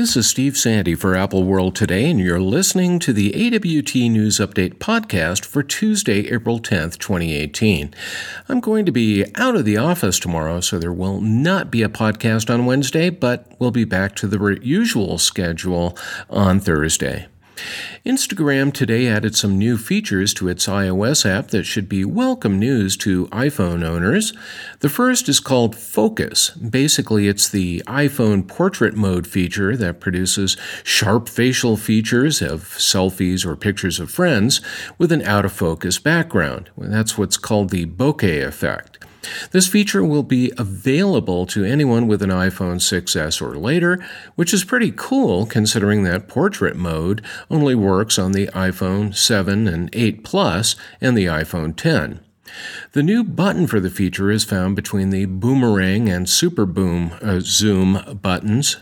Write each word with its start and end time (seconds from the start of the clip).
This 0.00 0.16
is 0.16 0.26
Steve 0.26 0.56
Sande 0.56 0.98
for 0.98 1.14
Apple 1.14 1.44
World 1.44 1.76
Today, 1.76 2.10
and 2.10 2.18
you're 2.18 2.40
listening 2.40 3.00
to 3.00 3.12
the 3.12 3.34
AWT 3.34 3.94
News 4.10 4.38
Update 4.38 4.76
podcast 4.76 5.44
for 5.44 5.62
Tuesday, 5.62 6.26
April 6.30 6.58
10th, 6.58 6.96
2018. 6.96 7.92
I'm 8.48 8.60
going 8.60 8.86
to 8.86 8.92
be 8.92 9.26
out 9.34 9.56
of 9.56 9.66
the 9.66 9.76
office 9.76 10.18
tomorrow, 10.18 10.60
so 10.60 10.78
there 10.78 10.90
will 10.90 11.20
not 11.20 11.70
be 11.70 11.82
a 11.82 11.90
podcast 11.90 12.48
on 12.48 12.64
Wednesday, 12.64 13.10
but 13.10 13.52
we'll 13.58 13.72
be 13.72 13.84
back 13.84 14.16
to 14.16 14.26
the 14.26 14.58
usual 14.62 15.18
schedule 15.18 15.98
on 16.30 16.60
Thursday. 16.60 17.26
Instagram 18.04 18.72
today 18.72 19.06
added 19.06 19.36
some 19.36 19.58
new 19.58 19.76
features 19.76 20.32
to 20.34 20.48
its 20.48 20.66
iOS 20.66 21.28
app 21.28 21.48
that 21.48 21.64
should 21.64 21.88
be 21.88 22.04
welcome 22.04 22.58
news 22.58 22.96
to 22.98 23.26
iPhone 23.26 23.84
owners. 23.84 24.32
The 24.80 24.88
first 24.88 25.28
is 25.28 25.40
called 25.40 25.76
Focus. 25.76 26.50
Basically, 26.50 27.28
it's 27.28 27.48
the 27.48 27.82
iPhone 27.86 28.48
portrait 28.48 28.94
mode 28.94 29.26
feature 29.26 29.76
that 29.76 30.00
produces 30.00 30.56
sharp 30.82 31.28
facial 31.28 31.76
features 31.76 32.40
of 32.40 32.62
selfies 32.62 33.44
or 33.44 33.56
pictures 33.56 34.00
of 34.00 34.10
friends 34.10 34.60
with 34.98 35.12
an 35.12 35.22
out 35.22 35.44
of 35.44 35.52
focus 35.52 35.98
background. 35.98 36.70
That's 36.78 37.18
what's 37.18 37.36
called 37.36 37.70
the 37.70 37.86
bokeh 37.86 38.46
effect. 38.46 38.98
This 39.50 39.68
feature 39.68 40.04
will 40.04 40.22
be 40.22 40.52
available 40.56 41.46
to 41.46 41.64
anyone 41.64 42.06
with 42.06 42.22
an 42.22 42.30
iPhone 42.30 42.76
6S 42.76 43.42
or 43.42 43.56
later, 43.56 44.02
which 44.34 44.54
is 44.54 44.64
pretty 44.64 44.92
cool 44.94 45.46
considering 45.46 46.04
that 46.04 46.28
portrait 46.28 46.76
mode 46.76 47.22
only 47.50 47.74
works 47.74 48.18
on 48.18 48.32
the 48.32 48.46
iPhone 48.48 49.14
7 49.14 49.68
and 49.68 49.90
8 49.92 50.24
Plus 50.24 50.76
and 51.00 51.16
the 51.16 51.26
iPhone 51.26 51.76
10. 51.76 52.20
The 52.92 53.02
new 53.02 53.22
button 53.22 53.66
for 53.66 53.78
the 53.78 53.90
feature 53.90 54.30
is 54.30 54.44
found 54.44 54.76
between 54.76 55.10
the 55.10 55.26
boomerang 55.26 56.08
and 56.08 56.28
super 56.28 56.66
boom 56.66 57.12
uh, 57.22 57.40
zoom 57.40 58.18
buttons. 58.20 58.78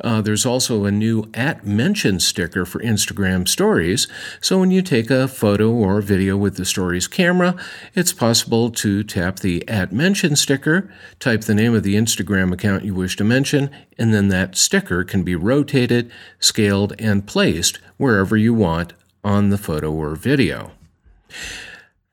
Uh, 0.00 0.20
there's 0.20 0.46
also 0.46 0.84
a 0.84 0.92
new 0.92 1.28
at 1.34 1.66
mention 1.66 2.20
sticker 2.20 2.64
for 2.64 2.80
Instagram 2.80 3.48
stories. 3.48 4.06
So 4.40 4.58
when 4.58 4.70
you 4.70 4.82
take 4.82 5.10
a 5.10 5.28
photo 5.28 5.70
or 5.70 6.00
video 6.00 6.36
with 6.36 6.56
the 6.56 6.64
stories 6.64 7.08
camera, 7.08 7.56
it's 7.94 8.12
possible 8.12 8.70
to 8.70 9.02
tap 9.02 9.40
the 9.40 9.68
at 9.68 9.92
mention 9.92 10.36
sticker, 10.36 10.92
type 11.18 11.42
the 11.42 11.54
name 11.54 11.74
of 11.74 11.82
the 11.82 11.96
Instagram 11.96 12.52
account 12.52 12.84
you 12.84 12.94
wish 12.94 13.16
to 13.16 13.24
mention, 13.24 13.70
and 13.98 14.14
then 14.14 14.28
that 14.28 14.56
sticker 14.56 15.02
can 15.04 15.24
be 15.24 15.34
rotated, 15.34 16.10
scaled, 16.38 16.94
and 16.98 17.26
placed 17.26 17.78
wherever 17.96 18.36
you 18.36 18.54
want 18.54 18.92
on 19.24 19.50
the 19.50 19.58
photo 19.58 19.92
or 19.92 20.14
video. 20.14 20.70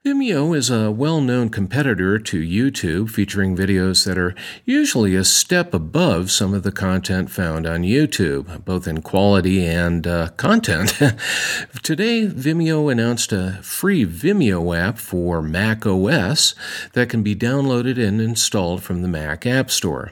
Vimeo 0.05 0.55
is 0.55 0.69
a 0.69 0.91
well 0.91 1.19
known 1.19 1.49
competitor 1.49 2.19
to 2.19 2.39
YouTube, 2.39 3.09
featuring 3.09 3.57
videos 3.57 4.05
that 4.05 4.19
are 4.19 4.35
usually 4.63 5.15
a 5.15 5.23
step 5.23 5.73
above 5.73 6.29
some 6.29 6.53
of 6.53 6.61
the 6.61 6.71
content 6.71 7.31
found 7.31 7.65
on 7.65 7.81
YouTube, 7.81 8.63
both 8.65 8.87
in 8.87 9.01
quality 9.01 9.65
and 9.65 10.05
uh, 10.05 10.27
content. 10.37 10.89
Today, 11.81 12.27
Vimeo 12.27 12.91
announced 12.91 13.33
a 13.33 13.53
free 13.63 14.05
Vimeo 14.05 14.77
app 14.77 14.99
for 14.99 15.41
Mac 15.41 15.87
OS 15.87 16.53
that 16.93 17.09
can 17.09 17.23
be 17.23 17.35
downloaded 17.35 17.97
and 17.97 18.21
installed 18.21 18.83
from 18.83 19.01
the 19.01 19.07
Mac 19.07 19.47
App 19.47 19.71
Store. 19.71 20.11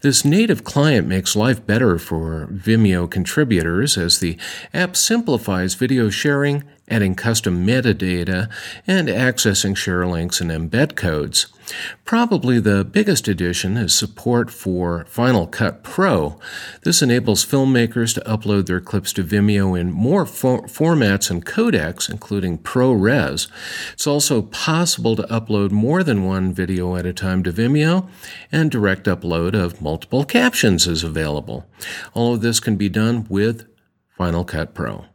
This 0.00 0.24
native 0.24 0.64
client 0.64 1.06
makes 1.06 1.36
life 1.36 1.64
better 1.66 1.98
for 1.98 2.48
Vimeo 2.52 3.10
contributors 3.10 3.96
as 3.96 4.18
the 4.18 4.38
app 4.72 4.96
simplifies 4.96 5.74
video 5.74 6.10
sharing, 6.10 6.64
adding 6.88 7.14
custom 7.14 7.66
metadata, 7.66 8.50
and 8.86 9.08
accessing 9.08 9.76
share 9.76 10.06
links 10.06 10.40
and 10.40 10.50
embed 10.50 10.96
codes. 10.96 11.46
Probably 12.04 12.58
the 12.58 12.84
biggest 12.84 13.28
addition 13.28 13.76
is 13.76 13.94
support 13.94 14.50
for 14.50 15.04
Final 15.08 15.46
Cut 15.46 15.82
Pro. 15.82 16.38
This 16.82 17.02
enables 17.02 17.46
filmmakers 17.46 18.14
to 18.14 18.20
upload 18.22 18.66
their 18.66 18.80
clips 18.80 19.12
to 19.14 19.24
Vimeo 19.24 19.78
in 19.78 19.92
more 19.92 20.26
for- 20.26 20.66
formats 20.66 21.30
and 21.30 21.44
codecs, 21.44 22.10
including 22.10 22.58
ProRes. 22.58 23.48
It's 23.92 24.06
also 24.06 24.42
possible 24.42 25.16
to 25.16 25.22
upload 25.24 25.70
more 25.70 26.02
than 26.02 26.24
one 26.24 26.52
video 26.52 26.96
at 26.96 27.06
a 27.06 27.12
time 27.12 27.42
to 27.44 27.52
Vimeo, 27.52 28.08
and 28.50 28.70
direct 28.70 29.06
upload 29.06 29.54
of 29.54 29.80
multiple 29.80 30.24
captions 30.24 30.86
is 30.86 31.04
available. 31.04 31.66
All 32.14 32.34
of 32.34 32.40
this 32.40 32.60
can 32.60 32.76
be 32.76 32.88
done 32.88 33.26
with 33.28 33.66
Final 34.16 34.44
Cut 34.44 34.74
Pro. 34.74 35.06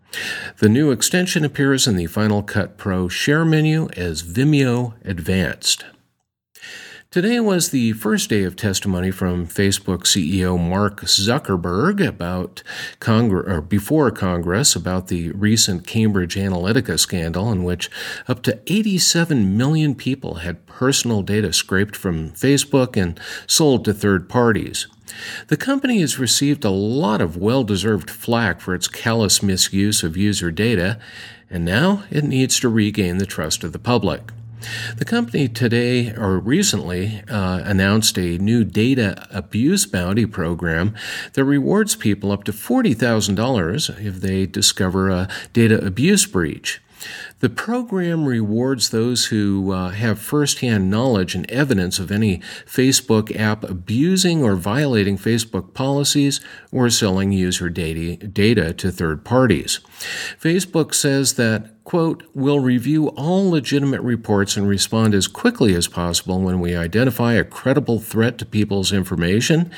The 0.59 0.69
new 0.69 0.91
extension 0.91 1.43
appears 1.43 1.87
in 1.87 1.97
the 1.97 2.05
Final 2.05 2.41
Cut 2.41 2.77
Pro 2.77 3.07
share 3.07 3.43
menu 3.43 3.89
as 3.97 4.23
Vimeo 4.23 4.93
Advanced. 5.03 5.85
Today 7.11 7.39
was 7.39 7.69
the 7.69 7.93
first 7.93 8.29
day 8.29 8.43
of 8.43 8.57
testimony 8.57 9.09
from 9.09 9.47
Facebook 9.47 9.99
CEO 10.03 10.59
Mark 10.59 11.01
Zuckerberg 11.01 12.05
about 12.05 12.61
Congress 12.99 13.47
or 13.47 13.61
before 13.61 14.11
Congress 14.11 14.75
about 14.75 15.07
the 15.07 15.31
recent 15.31 15.88
Cambridge 15.88 16.35
Analytica 16.35 16.99
scandal 16.99 17.53
in 17.53 17.63
which 17.63 17.89
up 18.27 18.41
to 18.43 18.59
87 18.67 19.55
million 19.55 19.95
people 19.95 20.35
had 20.35 20.66
personal 20.66 21.21
data 21.21 21.53
scraped 21.53 21.95
from 21.95 22.31
Facebook 22.31 22.97
and 23.01 23.17
sold 23.47 23.85
to 23.85 23.93
third 23.93 24.27
parties. 24.27 24.87
The 25.47 25.57
company 25.57 26.01
has 26.01 26.19
received 26.19 26.66
a 26.66 26.69
lot 26.69 27.22
of 27.22 27.37
well 27.37 27.63
deserved 27.63 28.09
flack 28.09 28.59
for 28.59 28.75
its 28.75 28.89
callous 28.89 29.41
misuse 29.41 30.03
of 30.03 30.17
user 30.17 30.51
data, 30.51 30.99
and 31.49 31.63
now 31.63 32.03
it 32.11 32.25
needs 32.25 32.59
to 32.59 32.67
regain 32.67 33.19
the 33.19 33.25
trust 33.25 33.63
of 33.63 33.72
the 33.72 33.79
public. 33.79 34.31
The 34.97 35.05
company 35.05 35.47
today 35.47 36.13
or 36.15 36.39
recently 36.39 37.21
uh, 37.29 37.61
announced 37.63 38.17
a 38.17 38.37
new 38.37 38.63
data 38.63 39.27
abuse 39.31 39.85
bounty 39.85 40.25
program 40.25 40.95
that 41.33 41.43
rewards 41.43 41.95
people 41.95 42.31
up 42.31 42.43
to 42.45 42.51
$40,000 42.51 44.05
if 44.05 44.15
they 44.21 44.45
discover 44.45 45.09
a 45.09 45.27
data 45.53 45.83
abuse 45.83 46.25
breach. 46.25 46.81
The 47.39 47.50
program 47.50 48.25
rewards 48.25 48.89
those 48.89 49.25
who 49.28 49.72
uh, 49.72 49.89
have 49.89 50.19
firsthand 50.19 50.89
knowledge 50.89 51.35
and 51.35 51.50
evidence 51.51 52.00
of 52.00 52.11
any 52.11 52.39
Facebook 52.66 53.38
app 53.38 53.63
abusing 53.63 54.44
or 54.44 54.56
violating 54.56 55.17
Facebook 55.17 55.73
policies 55.73 56.41
or 56.72 56.89
selling 56.89 57.31
user 57.31 57.69
data, 57.69 58.16
data 58.28 58.73
to 58.73 58.91
third 58.91 59.23
parties. 59.23 59.79
Facebook 60.39 60.94
says 60.94 61.34
that 61.34 61.72
quote, 61.85 62.23
we'll 62.34 62.59
review 62.59 63.09
all 63.09 63.50
legitimate 63.50 64.01
reports 64.01 64.57
and 64.57 64.67
respond 64.67 65.13
as 65.13 65.28
quickly 65.28 65.75
as 65.75 65.88
possible 65.88 66.41
when 66.41 66.59
we 66.59 66.75
identify 66.75 67.34
a 67.34 67.44
credible 67.44 68.00
threat 68.00 68.39
to 68.39 68.45
people's 68.45 68.91
information. 68.91 69.72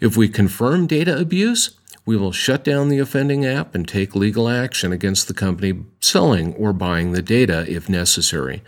If 0.00 0.16
we 0.16 0.28
confirm 0.28 0.88
data 0.88 1.16
abuse, 1.16 1.78
we 2.04 2.16
will 2.16 2.32
shut 2.32 2.64
down 2.64 2.88
the 2.88 2.98
offending 2.98 3.44
app 3.44 3.74
and 3.74 3.86
take 3.86 4.16
legal 4.16 4.48
action 4.48 4.92
against 4.92 5.28
the 5.28 5.34
company 5.34 5.84
selling 6.00 6.54
or 6.54 6.72
buying 6.72 7.12
the 7.12 7.22
data 7.22 7.64
if 7.68 7.88
necessary. 7.88 8.62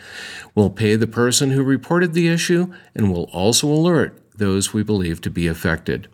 We'll 0.54 0.70
pay 0.70 0.96
the 0.96 1.06
person 1.06 1.50
who 1.50 1.62
reported 1.62 2.12
the 2.12 2.28
issue 2.28 2.72
and 2.94 3.12
will 3.12 3.30
also 3.32 3.66
alert 3.66 4.20
those 4.36 4.72
we 4.72 4.82
believe 4.82 5.20
to 5.22 5.30
be 5.30 5.46
affected. 5.46 6.08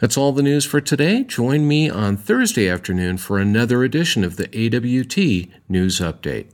That's 0.00 0.16
all 0.16 0.32
the 0.32 0.42
news 0.42 0.64
for 0.64 0.80
today. 0.80 1.24
Join 1.24 1.68
me 1.68 1.90
on 1.90 2.16
Thursday 2.16 2.68
afternoon 2.68 3.18
for 3.18 3.38
another 3.38 3.84
edition 3.84 4.24
of 4.24 4.36
the 4.36 4.46
AWT 4.46 5.68
News 5.68 6.00
Update. 6.00 6.46